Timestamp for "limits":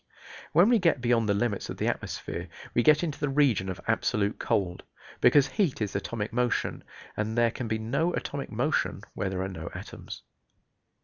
1.35-1.69